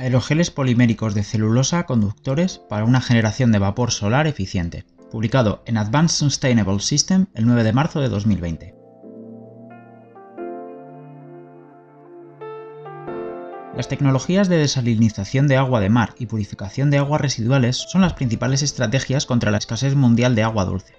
[0.00, 6.16] Aerogeles poliméricos de celulosa conductores para una generación de vapor solar eficiente, publicado en Advanced
[6.16, 8.74] Sustainable System el 9 de marzo de 2020.
[13.76, 18.14] Las tecnologías de desalinización de agua de mar y purificación de aguas residuales son las
[18.14, 20.94] principales estrategias contra la escasez mundial de agua dulce.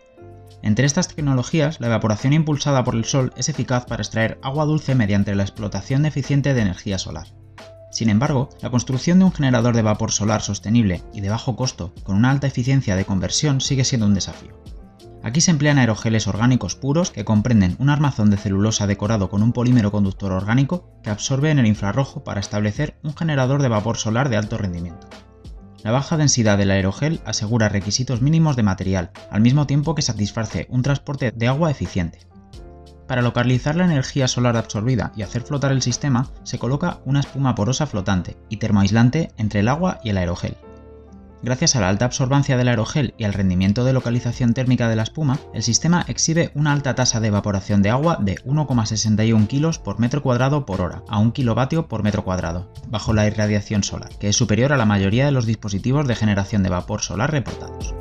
[0.62, 4.94] Entre estas tecnologías, la evaporación impulsada por el sol es eficaz para extraer agua dulce
[4.94, 7.41] mediante la explotación eficiente de energía solar.
[7.92, 11.94] Sin embargo, la construcción de un generador de vapor solar sostenible y de bajo costo,
[12.04, 14.62] con una alta eficiencia de conversión, sigue siendo un desafío.
[15.24, 19.52] Aquí se emplean aerogeles orgánicos puros que comprenden un armazón de celulosa decorado con un
[19.52, 24.30] polímero conductor orgánico que absorbe en el infrarrojo para establecer un generador de vapor solar
[24.30, 25.08] de alto rendimiento.
[25.84, 30.66] La baja densidad del aerogel asegura requisitos mínimos de material, al mismo tiempo que satisface
[30.70, 32.31] un transporte de agua eficiente.
[33.12, 37.56] Para localizar la energía solar absorbida y hacer flotar el sistema, se coloca una espuma
[37.56, 40.56] porosa flotante y termoaislante entre el agua y el aerogel.
[41.44, 45.04] Gracias a la alta absorbancia del aerogel y al rendimiento de localización térmica de la
[45.04, 50.00] espuma, el sistema exhibe una alta tasa de evaporación de agua de 1,61 kg por
[50.00, 54.30] metro cuadrado por hora a 1 kW por metro cuadrado, bajo la irradiación solar, que
[54.30, 57.94] es superior a la mayoría de los dispositivos de generación de vapor solar reportados.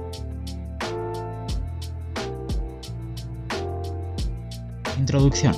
[5.11, 5.57] Introducción.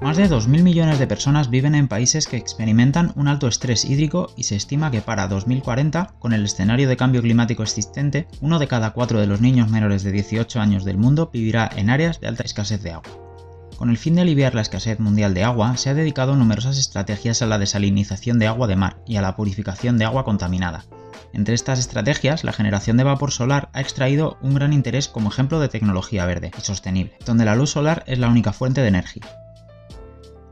[0.00, 4.30] Más de 2.000 millones de personas viven en países que experimentan un alto estrés hídrico
[4.36, 8.68] y se estima que para 2040, con el escenario de cambio climático existente, uno de
[8.68, 12.28] cada cuatro de los niños menores de 18 años del mundo vivirá en áreas de
[12.28, 13.25] alta escasez de agua.
[13.76, 17.42] Con el fin de aliviar la escasez mundial de agua, se ha dedicado numerosas estrategias
[17.42, 20.84] a la desalinización de agua de mar y a la purificación de agua contaminada,
[21.36, 25.60] entre estas estrategias, la generación de vapor solar ha extraído un gran interés como ejemplo
[25.60, 29.45] de tecnología verde y sostenible, donde la luz solar es la única fuente de energía.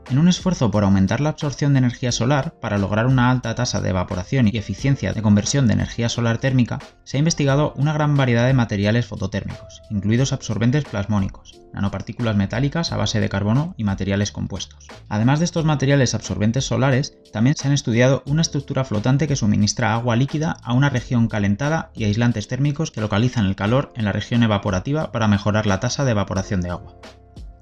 [0.07, 3.81] En un esfuerzo por aumentar la absorción de energía solar para lograr una alta tasa
[3.81, 8.15] de evaporación y eficiencia de conversión de energía solar térmica, se ha investigado una gran
[8.15, 14.31] variedad de materiales fototérmicos, incluidos absorbentes plasmónicos, nanopartículas metálicas a base de carbono y materiales
[14.31, 14.87] compuestos.
[15.09, 19.95] Además de estos materiales absorbentes solares, también se han estudiado una estructura flotante que suministra
[19.95, 24.11] agua líquida a una región calentada y aislantes térmicos que localizan el calor en la
[24.11, 26.95] región evaporativa para mejorar la tasa de evaporación de agua.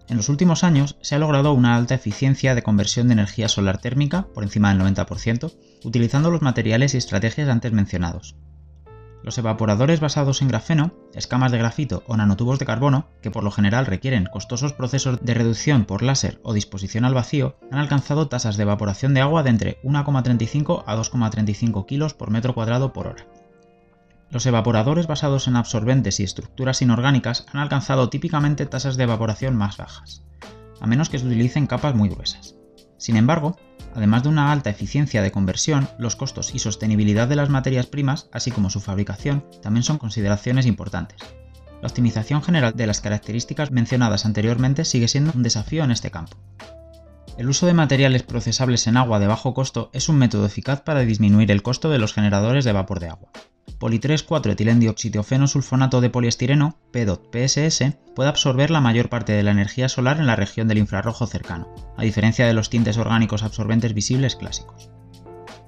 [0.10, 3.78] En los últimos años se ha logrado una alta eficiencia de conversión de energía solar
[3.80, 5.54] térmica, por encima del 90%,
[5.86, 8.36] utilizando los materiales y estrategias antes mencionados.
[9.24, 13.52] Los evaporadores basados en grafeno, escamas de grafito o nanotubos de carbono, que por lo
[13.52, 18.58] general requieren costosos procesos de reducción por láser o disposición al vacío, han alcanzado tasas
[18.58, 23.26] de evaporación de agua de entre 1,35 a 2,35 kg por metro cuadrado por hora.
[24.34, 29.78] Los evaporadores basados en absorbentes y estructuras inorgánicas han alcanzado típicamente tasas de evaporación más
[29.78, 30.24] bajas,
[30.82, 32.56] a menos que se utilicen capas muy gruesas.
[32.98, 33.60] Sin embargo,
[33.94, 38.28] además de una alta eficiencia de conversión, los costos y sostenibilidad de las materias primas,
[38.32, 41.20] así como su fabricación, también son consideraciones importantes.
[41.84, 46.38] La optimización general de las características mencionadas anteriormente sigue siendo un desafío en este campo.
[47.38, 51.02] El uso de materiales procesables en agua de bajo costo es un método eficaz para
[51.02, 53.30] disminuir el costo de los generadores de vapor de agua
[53.80, 60.20] poli 4 sulfonato de poliestireno, PDOT-PSS, puede absorber la mayor parte de la energía solar
[60.20, 64.90] en la región del infrarrojo cercano, a diferencia de los tintes orgánicos absorbentes visibles clásicos.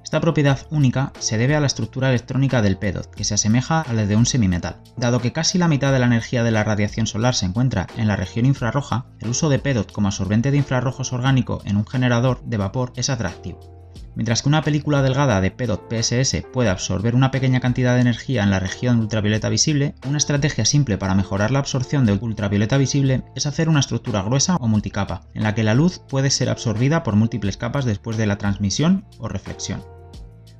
[0.05, 3.91] Esta propiedad única se debe a la estructura electrónica del PEDOT, que se asemeja a
[3.91, 4.77] la de un semimetal.
[4.95, 8.07] Dado que casi la mitad de la energía de la radiación solar se encuentra en
[8.07, 12.41] la región infrarroja, el uso de PEDOT como absorbente de infrarrojos orgánico en un generador
[12.45, 13.74] de vapor es atractivo.
[14.15, 18.43] Mientras que una película delgada de PDOT PSS puede absorber una pequeña cantidad de energía
[18.43, 23.23] en la región ultravioleta visible, una estrategia simple para mejorar la absorción de ultravioleta visible
[23.35, 27.03] es hacer una estructura gruesa o multicapa, en la que la luz puede ser absorbida
[27.03, 29.83] por múltiples capas después de la transmisión o reflexión.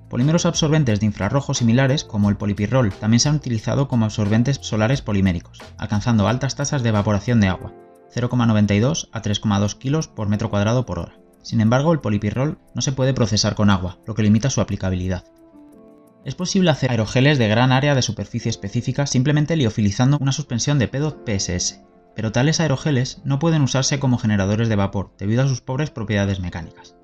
[0.10, 5.02] Polímeros absorbentes de infrarrojo similares, como el polipirrol, también se han utilizado como absorbentes solares
[5.02, 7.74] poliméricos, alcanzando altas tasas de evaporación de agua,
[8.14, 11.25] 0,92 a 3,2 kg por metro cuadrado por hora.
[11.46, 15.26] Sin embargo, el polipirrol no se puede procesar con agua, lo que limita su aplicabilidad.
[16.26, 20.88] Es posible hacer aerogeles de gran área de superficie específica simplemente liofilizando una suspensión de
[20.88, 21.82] PEDOT PSS,
[22.16, 26.40] pero tales aerogeles no pueden usarse como generadores de vapor debido a sus pobres propiedades
[26.40, 26.96] mecánicas.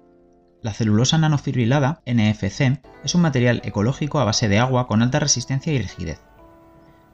[0.63, 5.71] La celulosa nanofibrilada, NFC, es un material ecológico a base de agua con alta resistencia
[5.71, 6.19] y rigidez.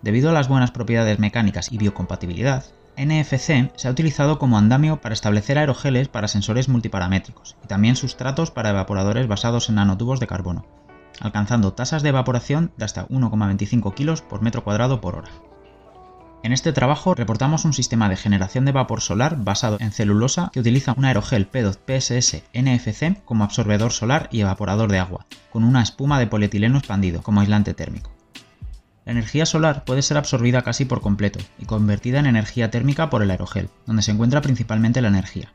[0.01, 2.63] Debido a las buenas propiedades mecánicas y biocompatibilidad,
[2.97, 8.49] NFC se ha utilizado como andamio para establecer aerogeles para sensores multiparamétricos y también sustratos
[8.49, 10.65] para evaporadores basados en nanotubos de carbono,
[11.21, 15.29] alcanzando tasas de evaporación de hasta 1,25 kg por metro cuadrado por hora.
[16.43, 20.59] En este trabajo reportamos un sistema de generación de vapor solar basado en celulosa que
[20.59, 25.81] utiliza un aerogel P2 PSS NFC como absorbedor solar y evaporador de agua, con una
[25.81, 28.16] espuma de polietileno expandido como aislante térmico.
[29.07, 33.23] La energía solar puede ser absorbida casi por completo y convertida en energía térmica por
[33.23, 35.53] el aerogel, donde se encuentra principalmente la energía.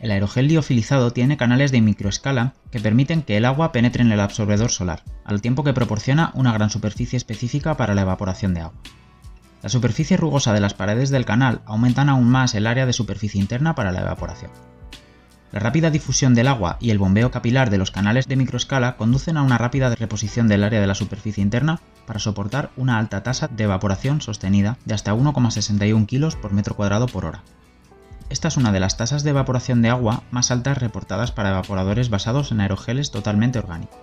[0.00, 4.20] El aerogel liofilizado tiene canales de microescala que permiten que el agua penetre en el
[4.20, 8.80] absorbedor solar, al tiempo que proporciona una gran superficie específica para la evaporación de agua.
[9.64, 13.40] La superficie rugosa de las paredes del canal aumentan aún más el área de superficie
[13.40, 14.52] interna para la evaporación.
[15.52, 19.36] La rápida difusión del agua y el bombeo capilar de los canales de microescala conducen
[19.36, 23.48] a una rápida reposición del área de la superficie interna para soportar una alta tasa
[23.48, 27.42] de evaporación sostenida de hasta 1,61 kg por metro cuadrado por hora.
[28.28, 32.10] Esta es una de las tasas de evaporación de agua más altas reportadas para evaporadores
[32.10, 33.98] basados en aerogeles totalmente orgánicos.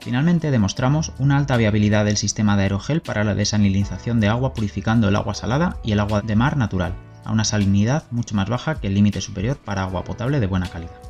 [0.00, 5.08] Finalmente demostramos una alta viabilidad del sistema de aerogel para la desalinización de agua purificando
[5.08, 6.94] el agua salada y el agua de mar natural,
[7.24, 10.68] a una salinidad mucho más baja que el límite superior para agua potable de buena
[10.68, 11.00] calidad.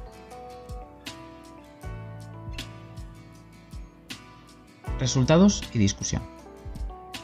[4.98, 6.22] Resultados y discusión.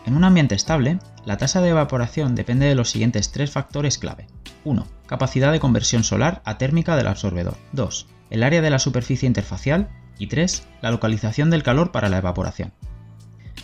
[0.07, 4.29] En un ambiente estable, la tasa de evaporación depende de los siguientes tres factores clave.
[4.65, 4.87] 1.
[5.07, 7.57] Capacidad de conversión solar a térmica del absorbedor.
[7.73, 8.07] 2.
[8.31, 9.89] El área de la superficie interfacial.
[10.19, 10.67] Y 3.
[10.81, 12.73] La localización del calor para la evaporación.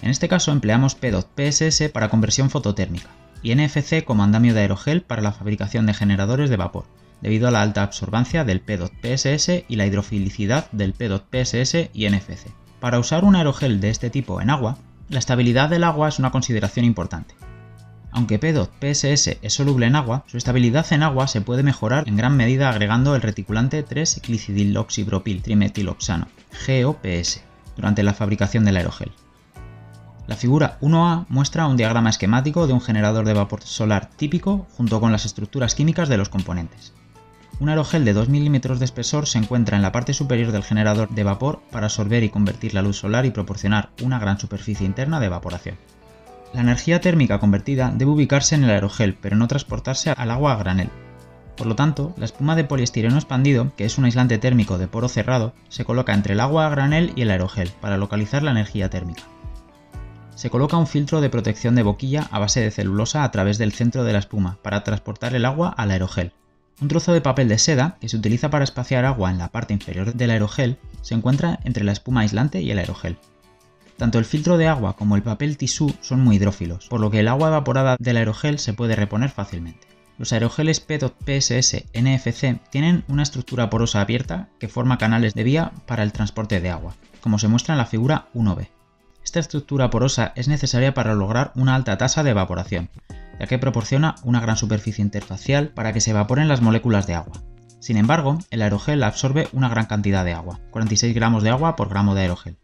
[0.02, 3.08] En este caso empleamos P2PSS para conversión fototérmica
[3.42, 6.84] y NFC como andamio de aerogel para la fabricación de generadores de vapor,
[7.20, 12.48] debido a la alta absorbancia del P2PSS y la hidrofilicidad del P2PSS y NFC.
[12.80, 14.78] Para usar un aerogel de este tipo en agua,
[15.08, 17.34] la estabilidad del agua es una consideración importante.
[18.10, 22.36] Aunque P2PSS es soluble en agua, su estabilidad en agua se puede mejorar en gran
[22.36, 26.28] medida agregando el reticulante 3-clicediloxipropil trimetiloxano,
[26.66, 27.42] GOPS,
[27.76, 29.12] durante la fabricación del aerogel.
[30.28, 35.00] La figura 1A muestra un diagrama esquemático de un generador de vapor solar típico junto
[35.00, 36.94] con las estructuras químicas de los componentes.
[37.58, 41.08] Un aerogel de 2 milímetros de espesor se encuentra en la parte superior del generador
[41.08, 45.18] de vapor para absorber y convertir la luz solar y proporcionar una gran superficie interna
[45.18, 45.76] de evaporación.
[46.54, 50.56] La energía térmica convertida debe ubicarse en el aerogel, pero no transportarse al agua a
[50.56, 50.90] granel.
[51.56, 55.08] Por lo tanto, la espuma de poliestireno expandido, que es un aislante térmico de poro
[55.08, 58.88] cerrado, se coloca entre el agua a granel y el aerogel para localizar la energía
[58.88, 59.22] térmica
[60.34, 63.72] se coloca un filtro de protección de boquilla a base de celulosa a través del
[63.72, 66.32] centro de la espuma para transportar el agua al aerogel.
[66.80, 69.72] Un trozo de papel de seda, que se utiliza para espaciar agua en la parte
[69.72, 73.18] inferior del aerogel, se encuentra entre la espuma aislante y el aerogel.
[73.96, 77.20] Tanto el filtro de agua como el papel tisú son muy hidrófilos, por lo que
[77.20, 79.86] el agua evaporada del aerogel se puede reponer fácilmente.
[80.18, 86.02] Los aerogeles PSS NFC tienen una estructura porosa abierta que forma canales de vía para
[86.02, 88.68] el transporte de agua, como se muestra en la figura 1b.
[89.24, 92.90] Esta estructura porosa es necesaria para lograr una alta tasa de evaporación,
[93.38, 97.42] ya que proporciona una gran superficie interfacial para que se evaporen las moléculas de agua.
[97.80, 101.88] Sin embargo, el aerogel absorbe una gran cantidad de agua, 46 gramos de agua por
[101.88, 102.56] gramo de aerogel.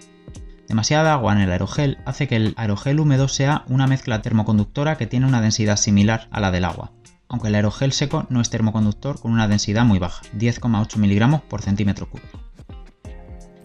[0.69, 5.06] Demasiada agua en el aerogel hace que el aerogel húmedo sea una mezcla termoconductora que
[5.06, 6.93] tiene una densidad similar a la del agua,
[7.28, 11.62] aunque el aerogel seco no es termoconductor con una densidad muy baja, 10,8 miligramos por
[11.62, 12.48] centímetro cúbico.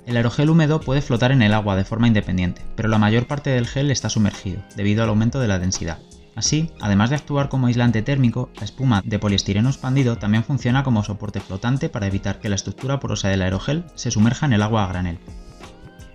[0.06, 3.52] El aerogel húmedo puede flotar en el agua de forma independiente, pero la mayor parte
[3.52, 6.00] del gel está sumergido, debido al aumento de la densidad.
[6.36, 11.04] Así, además de actuar como aislante térmico, la espuma de poliestireno expandido también funciona como
[11.04, 14.84] soporte flotante para evitar que la estructura porosa del aerogel se sumerja en el agua
[14.84, 15.20] a granel.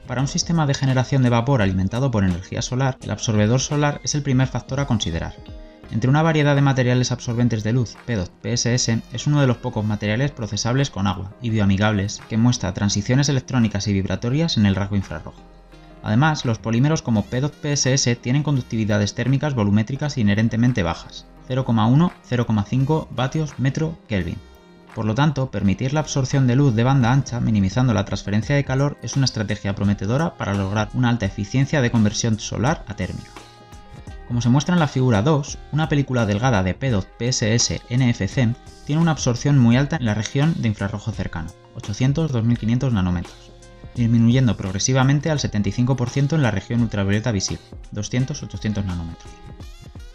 [0.06, 4.14] Para un sistema de generación de vapor alimentado por energía solar, el absorbedor solar es
[4.14, 5.34] el primer factor a considerar,
[5.90, 10.30] entre una variedad de materiales absorbentes de luz, PEDOT-PSS es uno de los pocos materiales
[10.30, 15.40] procesables con agua y bioamigables que muestra transiciones electrónicas y vibratorias en el rasgo infrarrojo.
[16.02, 24.38] Además, los polímeros como PEDOT-PSS tienen conductividades térmicas volumétricas inherentemente bajas, 0,1-0,5 vatios metro Kelvin.
[24.94, 28.64] Por lo tanto, permitir la absorción de luz de banda ancha minimizando la transferencia de
[28.64, 33.30] calor es una estrategia prometedora para lograr una alta eficiencia de conversión solar a térmica.
[34.28, 38.54] Como se muestra en la figura 2, una película delgada de PEDOT PSS NFC
[38.84, 43.50] tiene una absorción muy alta en la región de infrarrojo cercano, 800-2500 nanómetros,
[43.94, 47.62] disminuyendo progresivamente al 75% en la región ultravioleta visible,
[47.94, 49.32] 200-800 nanómetros.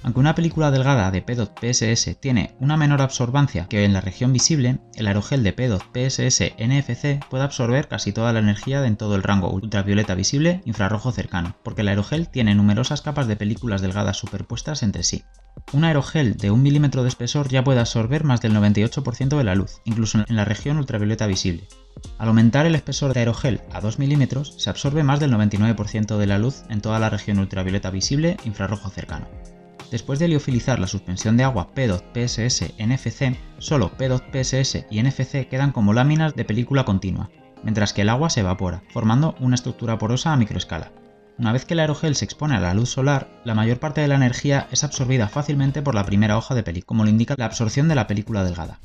[0.03, 4.33] Aunque una película delgada de PEDOT PSS tiene una menor absorbancia que en la región
[4.33, 9.15] visible, el aerogel de PEDOT PSS NFC puede absorber casi toda la energía en todo
[9.15, 14.17] el rango ultravioleta visible infrarrojo cercano, porque el aerogel tiene numerosas capas de películas delgadas
[14.17, 15.23] superpuestas entre sí.
[15.71, 19.55] Un aerogel de 1 milímetro de espesor ya puede absorber más del 98% de la
[19.55, 21.67] luz, incluso en la región ultravioleta visible.
[22.17, 26.27] Al aumentar el espesor de aerogel a 2 milímetros, se absorbe más del 99% de
[26.27, 29.27] la luz en toda la región ultravioleta visible infrarrojo cercano.
[29.93, 36.35] Después de liofilizar la suspensión de agua P2PSS-NFC, solo P2PSS y NFC quedan como láminas
[36.35, 37.29] de película continua,
[37.61, 40.91] mientras que el agua se evapora, formando una estructura porosa a microescala.
[41.37, 44.07] Una vez que el aerogel se expone a la luz solar, la mayor parte de
[44.07, 47.45] la energía es absorbida fácilmente por la primera hoja de película, como lo indica la
[47.45, 48.79] absorción de la película delgada.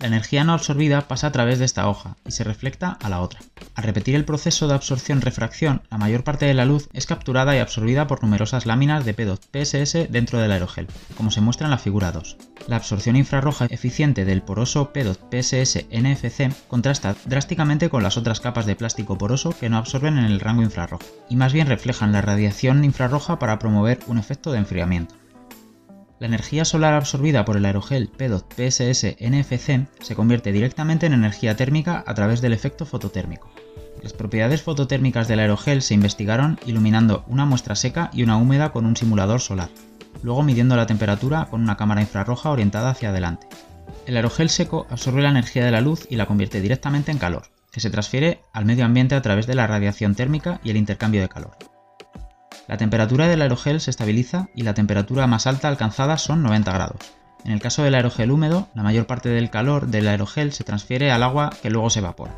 [0.00, 3.20] La energía no absorbida pasa a través de esta hoja y se refleja a la
[3.20, 3.40] otra.
[3.74, 7.58] Al repetir el proceso de absorción-refracción, la mayor parte de la luz es capturada y
[7.58, 10.86] absorbida por numerosas láminas de P2PSS dentro del aerogel,
[11.16, 12.36] como se muestra en la figura 2.
[12.68, 19.18] La absorción infrarroja eficiente del poroso P2PSS-NFC contrasta drásticamente con las otras capas de plástico
[19.18, 23.40] poroso que no absorben en el rango infrarrojo, y más bien reflejan la radiación infrarroja
[23.40, 25.16] para promover un efecto de enfriamiento.
[26.20, 32.14] La energía solar absorbida por el aerogel P2PSS-NFC se convierte directamente en energía térmica a
[32.14, 33.52] través del efecto fototérmico.
[34.02, 38.84] Las propiedades fototérmicas del aerogel se investigaron iluminando una muestra seca y una húmeda con
[38.84, 39.70] un simulador solar,
[40.22, 43.46] luego midiendo la temperatura con una cámara infrarroja orientada hacia adelante.
[44.06, 47.44] El aerogel seco absorbe la energía de la luz y la convierte directamente en calor,
[47.70, 51.20] que se transfiere al medio ambiente a través de la radiación térmica y el intercambio
[51.20, 51.56] de calor.
[52.68, 56.98] La temperatura del aerogel se estabiliza y la temperatura más alta alcanzada son 90 grados.
[57.44, 61.10] En el caso del aerogel húmedo, la mayor parte del calor del aerogel se transfiere
[61.10, 62.34] al agua que luego se evapora.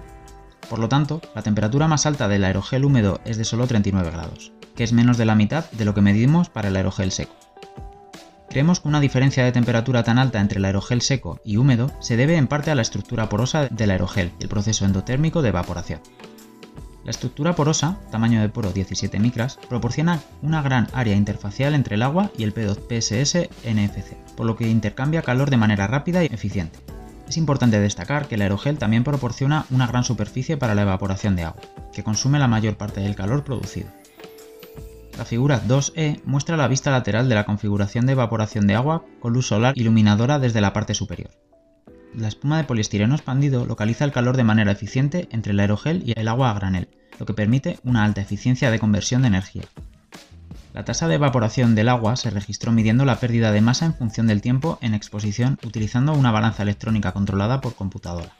[0.68, 4.52] Por lo tanto, la temperatura más alta del aerogel húmedo es de solo 39 grados,
[4.76, 7.34] que es menos de la mitad de lo que medimos para el aerogel seco.
[8.49, 12.16] Creemos que una diferencia de temperatura tan alta entre el aerogel seco y húmedo se
[12.16, 16.00] debe en parte a la estructura porosa del aerogel y el proceso endotérmico de evaporación.
[17.04, 22.02] La estructura porosa, tamaño de poro 17 micras, proporciona una gran área interfacial entre el
[22.02, 26.78] agua y el P2PSS-NFC, por lo que intercambia calor de manera rápida y eficiente.
[27.26, 31.45] Es importante destacar que el aerogel también proporciona una gran superficie para la evaporación de
[31.45, 33.88] agua, que consume la mayor parte del calor producido.
[35.16, 39.33] La figura 2E muestra la vista lateral de la configuración de evaporación de agua con
[39.33, 41.30] luz solar iluminadora desde la parte superior.
[42.14, 46.18] La espuma de poliestireno expandido localiza el calor de manera eficiente entre el aerogel y
[46.18, 46.88] el agua a granel,
[47.18, 49.64] lo que permite una alta eficiencia de conversión de energía.
[50.72, 54.26] La tasa de evaporación del agua se registró midiendo la pérdida de masa en función
[54.26, 58.32] del tiempo en exposición utilizando una balanza electrónica controlada por computadora.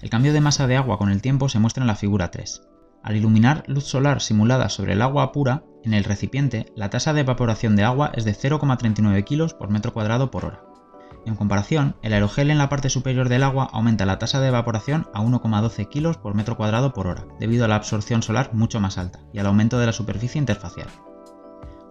[0.00, 2.62] El cambio de masa de agua con el tiempo se muestra en la figura 3.
[3.02, 7.20] Al iluminar luz solar simulada sobre el agua pura, en el recipiente, la tasa de
[7.20, 10.67] evaporación de agua es de 0,39 kg por metro cuadrado por hora.
[11.28, 15.08] En comparación, el aerogel en la parte superior del agua aumenta la tasa de evaporación
[15.12, 18.96] a 1,12 kg por metro cuadrado por hora, debido a la absorción solar mucho más
[18.96, 20.88] alta y al aumento de la superficie interfacial.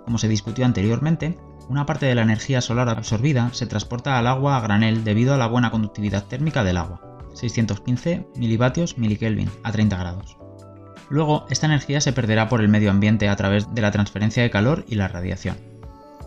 [0.06, 1.38] Como se discutió anteriormente,
[1.70, 5.38] una parte de la energía solar absorbida se transporta al agua a granel debido a
[5.38, 10.38] la buena conductividad térmica del agua, 615 milivatios milikelvin a 30 grados.
[11.12, 14.50] Luego, esta energía se perderá por el medio ambiente a través de la transferencia de
[14.50, 15.77] calor y la radiación.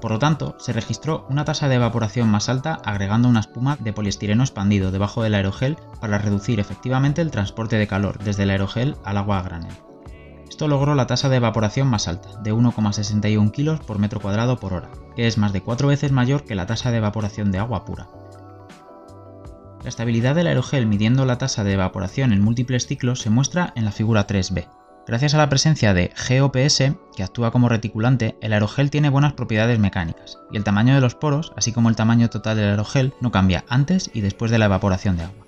[0.01, 3.93] Por lo tanto, se registró una tasa de evaporación más alta agregando una espuma de
[3.93, 8.97] poliestireno expandido debajo del aerogel para reducir efectivamente el transporte de calor desde el aerogel
[9.05, 9.75] al agua a granel.
[10.49, 14.73] Esto logró la tasa de evaporación más alta, de 1,61 kg por metro cuadrado por
[14.73, 17.85] hora, que es más de 4 veces mayor que la tasa de evaporación de agua
[17.85, 18.09] pura.
[19.83, 23.85] La estabilidad del aerogel midiendo la tasa de evaporación en múltiples ciclos se muestra en
[23.85, 24.80] la figura 3b.
[25.11, 29.81] Gracias a la presencia de GOPS, que actúa como reticulante, el aerogel tiene buenas propiedades
[29.81, 33.33] mecánicas, y el tamaño de los poros, así como el tamaño total del aerogel, no
[33.33, 35.47] cambia antes y después de la evaporación de agua.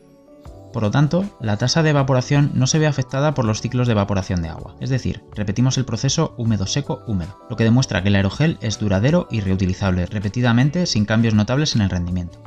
[0.73, 3.93] Por lo tanto, la tasa de evaporación no se ve afectada por los ciclos de
[3.93, 8.59] evaporación de agua, es decir, repetimos el proceso húmedo-seco-húmedo, lo que demuestra que el aerogel
[8.63, 12.43] es duradero y reutilizable repetidamente sin cambios notables en el rendimiento.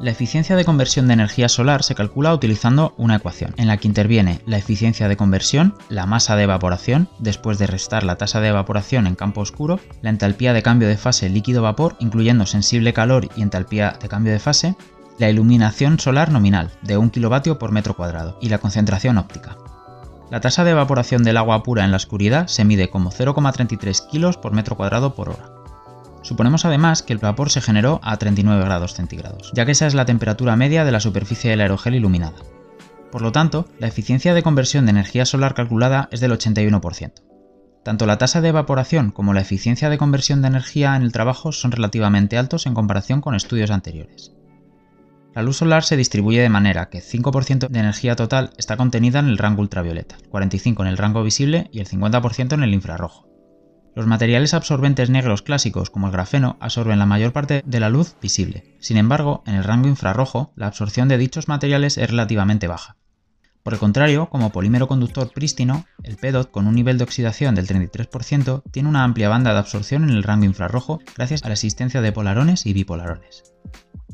[0.00, 3.86] La eficiencia de conversión de energía solar se calcula utilizando una ecuación, en la que
[3.86, 8.48] interviene la eficiencia de conversión, la masa de evaporación, después de restar la tasa de
[8.48, 13.42] evaporación en campo oscuro, la entalpía de cambio de fase líquido-vapor, incluyendo sensible calor y
[13.42, 14.74] entalpía de cambio de fase,
[15.18, 19.58] la iluminación solar nominal, de 1 kW por metro cuadrado, y la concentración óptica.
[20.30, 24.40] La tasa de evaporación del agua pura en la oscuridad se mide como 0,33 kg
[24.40, 25.59] por metro cuadrado por hora.
[26.22, 29.94] Suponemos además que el vapor se generó a 39 grados centígrados, ya que esa es
[29.94, 32.38] la temperatura media de la superficie del aerogel iluminada.
[33.10, 37.12] Por lo tanto, la eficiencia de conversión de energía solar calculada es del 81%.
[37.82, 41.50] Tanto la tasa de evaporación como la eficiencia de conversión de energía en el trabajo
[41.50, 44.32] son relativamente altos en comparación con estudios anteriores.
[45.34, 49.26] La luz solar se distribuye de manera que 5% de energía total está contenida en
[49.26, 53.29] el rango ultravioleta, 45% en el rango visible y el 50% en el infrarrojo.
[53.94, 58.14] Los materiales absorbentes negros clásicos como el grafeno absorben la mayor parte de la luz
[58.22, 58.76] visible.
[58.80, 62.96] Sin embargo, en el rango infrarrojo, la absorción de dichos materiales es relativamente baja.
[63.62, 67.66] Por el contrario, como polímero conductor prístino, el PEDOT con un nivel de oxidación del
[67.66, 72.00] 33% tiene una amplia banda de absorción en el rango infrarrojo gracias a la existencia
[72.00, 73.42] de polarones y bipolarones.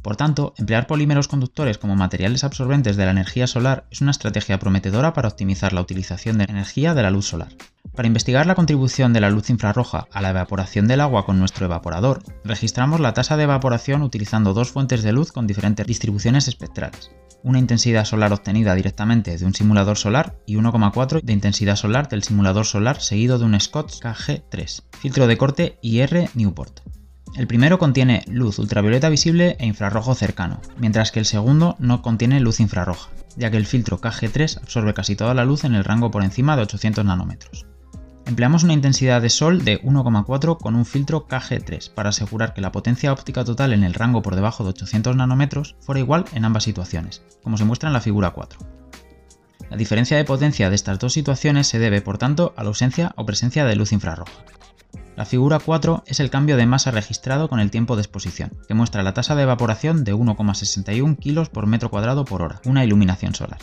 [0.02, 4.59] Por tanto, emplear polímeros conductores como materiales absorbentes de la energía solar es una estrategia
[4.59, 7.49] prometedora para optimizar la utilización de energía de la luz solar.
[7.95, 11.66] Para investigar la contribución de la luz infrarroja a la evaporación del agua con nuestro
[11.66, 17.11] evaporador, registramos la tasa de evaporación utilizando dos fuentes de luz con diferentes distribuciones espectrales.
[17.43, 22.23] Una intensidad solar obtenida directamente de un simulador solar y 1,4 de intensidad solar del
[22.23, 26.81] simulador solar seguido de un Scott KG3, filtro de corte IR Newport.
[27.37, 32.40] El primero contiene luz ultravioleta visible e infrarrojo cercano, mientras que el segundo no contiene
[32.40, 36.11] luz infrarroja, ya que el filtro KG3 absorbe casi toda la luz en el rango
[36.11, 37.66] por encima de 800 nanómetros.
[38.26, 42.73] Empleamos una intensidad de sol de 1,4 con un filtro KG3 para asegurar que la
[42.73, 46.64] potencia óptica total en el rango por debajo de 800 nanómetros fuera igual en ambas
[46.64, 48.59] situaciones, como se muestra en la figura 4.
[49.71, 53.12] La diferencia de potencia de estas dos situaciones se debe, por tanto, a la ausencia
[53.16, 54.45] o presencia de luz infrarroja.
[55.14, 58.75] La figura 4 es el cambio de masa registrado con el tiempo de exposición, que
[58.75, 63.37] muestra la tasa de evaporación de 1,61 kg por metro cuadrado por hora, una iluminación
[63.37, 63.61] solar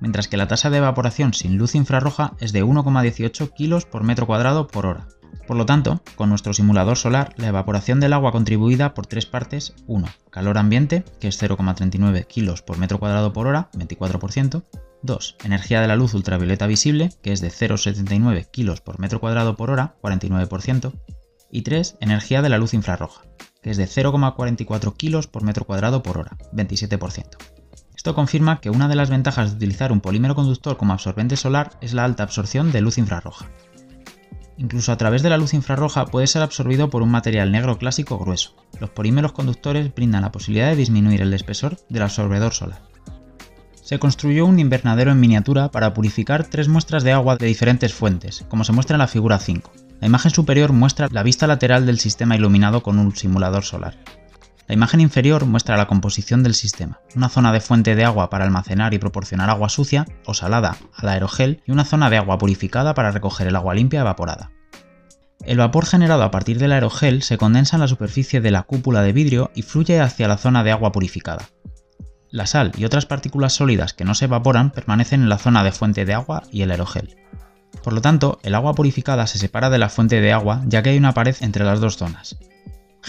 [0.00, 4.26] mientras que la tasa de evaporación sin luz infrarroja es de 1,18 kg por metro
[4.26, 5.08] cuadrado por hora.
[5.46, 9.74] Por lo tanto, con nuestro simulador solar, la evaporación del agua contribuida por tres partes
[9.86, 10.06] 1.
[10.30, 14.64] Calor ambiente, que es 0,39 kg por metro cuadrado por hora, 24%.
[15.02, 15.36] 2.
[15.44, 19.70] Energía de la luz ultravioleta visible, que es de 0,79 kg por metro cuadrado por
[19.70, 20.92] hora, 49%.
[21.50, 21.98] Y 3.
[22.00, 23.22] Energía de la luz infrarroja,
[23.62, 27.55] que es de 0,44 kg por metro cuadrado por hora, 27%.
[27.96, 31.70] Esto confirma que una de las ventajas de utilizar un polímero conductor como absorbente solar
[31.80, 33.46] es la alta absorción de luz infrarroja.
[34.58, 38.18] Incluso a través de la luz infrarroja puede ser absorbido por un material negro clásico
[38.18, 38.54] grueso.
[38.80, 42.82] Los polímeros conductores brindan la posibilidad de disminuir el espesor del absorbedor solar.
[43.82, 48.44] Se construyó un invernadero en miniatura para purificar tres muestras de agua de diferentes fuentes,
[48.48, 49.72] como se muestra en la figura 5.
[50.00, 53.96] La imagen superior muestra la vista lateral del sistema iluminado con un simulador solar.
[54.68, 58.44] La imagen inferior muestra la composición del sistema, una zona de fuente de agua para
[58.44, 62.92] almacenar y proporcionar agua sucia o salada al aerogel y una zona de agua purificada
[62.94, 64.50] para recoger el agua limpia evaporada.
[65.44, 69.02] El vapor generado a partir del aerogel se condensa en la superficie de la cúpula
[69.02, 71.48] de vidrio y fluye hacia la zona de agua purificada.
[72.30, 75.70] La sal y otras partículas sólidas que no se evaporan permanecen en la zona de
[75.70, 77.16] fuente de agua y el aerogel.
[77.84, 80.90] Por lo tanto, el agua purificada se separa de la fuente de agua ya que
[80.90, 82.36] hay una pared entre las dos zonas.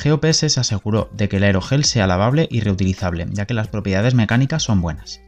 [0.04, 4.14] GOPS se aseguró de que el aerogel sea lavable y reutilizable, ya que las propiedades
[4.14, 5.22] mecánicas son buenas.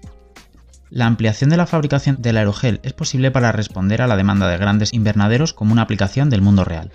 [0.90, 4.58] La ampliación de la fabricación del aerogel es posible para responder a la demanda de
[4.58, 6.92] grandes invernaderos como una aplicación del mundo real.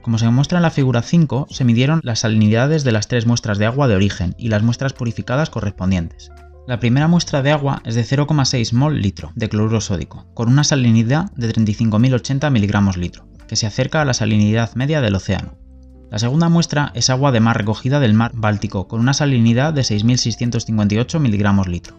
[0.00, 3.58] Como se muestra en la figura 5, se midieron las salinidades de las tres muestras
[3.58, 6.30] de agua de origen y las muestras purificadas correspondientes.
[6.66, 10.64] La primera muestra de agua es de 0,6 mol litro de cloruro sódico, con una
[10.64, 15.65] salinidad de 35.080 mg litro, que se acerca a la salinidad media del océano.
[16.10, 19.82] La segunda muestra es agua de mar recogida del mar Báltico, con una salinidad de
[19.82, 21.96] 6.658 mg litro.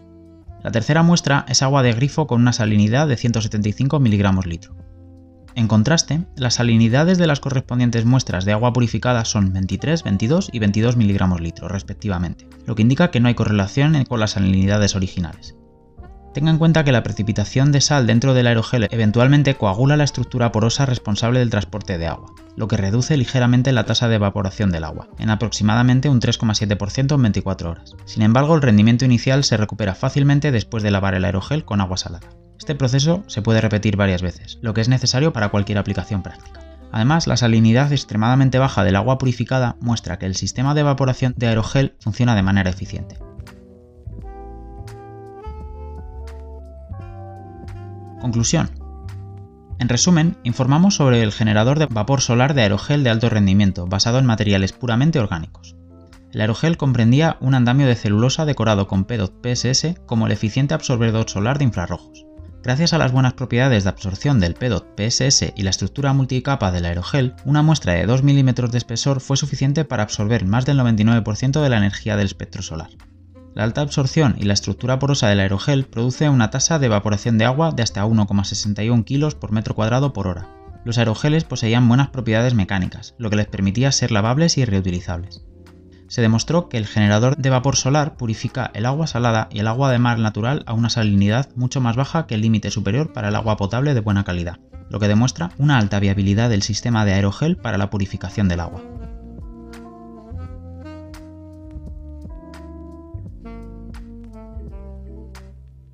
[0.62, 4.76] La tercera muestra es agua de grifo con una salinidad de 175 mg litro.
[5.54, 10.58] En contraste, las salinidades de las correspondientes muestras de agua purificada son 23, 22 y
[10.58, 15.56] 22 mg litro, respectivamente, lo que indica que no hay correlación con las salinidades originales.
[16.32, 20.52] Tenga en cuenta que la precipitación de sal dentro del aerogel eventualmente coagula la estructura
[20.52, 24.84] porosa responsable del transporte de agua, lo que reduce ligeramente la tasa de evaporación del
[24.84, 27.94] agua, en aproximadamente un 3,7% en 24 horas.
[28.04, 31.96] Sin embargo, el rendimiento inicial se recupera fácilmente después de lavar el aerogel con agua
[31.96, 32.28] salada.
[32.58, 36.60] Este proceso se puede repetir varias veces, lo que es necesario para cualquier aplicación práctica.
[36.92, 41.48] Además, la salinidad extremadamente baja del agua purificada muestra que el sistema de evaporación de
[41.48, 43.18] aerogel funciona de manera eficiente.
[48.20, 48.70] Conclusión.
[49.78, 54.18] En resumen, informamos sobre el generador de vapor solar de aerogel de alto rendimiento, basado
[54.18, 55.76] en materiales puramente orgánicos.
[56.32, 61.30] El aerogel comprendía un andamio de celulosa decorado con PEDOT PSS como el eficiente absorbedor
[61.30, 62.26] solar de infrarrojos.
[62.62, 66.84] Gracias a las buenas propiedades de absorción del PEDOT PSS y la estructura multicapa del
[66.84, 71.62] aerogel, una muestra de 2 milímetros de espesor fue suficiente para absorber más del 99%
[71.62, 72.90] de la energía del espectro solar.
[73.58, 77.44] La alta absorción y la estructura porosa del aerogel produce una tasa de evaporación de
[77.44, 80.46] agua de hasta 1,61 kg por metro cuadrado por hora.
[80.84, 85.44] Los aerogeles poseían buenas propiedades mecánicas, lo que les permitía ser lavables y reutilizables.
[86.06, 89.90] Se demostró que el generador de vapor solar purifica el agua salada y el agua
[89.90, 93.34] de mar natural a una salinidad mucho más baja que el límite superior para el
[93.34, 97.56] agua potable de buena calidad, lo que demuestra una alta viabilidad del sistema de aerogel
[97.56, 98.97] para la purificación del agua.